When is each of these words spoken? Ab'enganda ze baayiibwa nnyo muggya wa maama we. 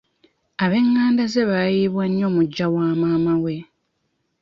Ab'enganda 0.63 1.23
ze 1.33 1.43
baayiibwa 1.49 2.03
nnyo 2.07 2.27
muggya 2.35 2.65
wa 2.75 2.85
maama 3.01 3.33
we. 3.43 3.55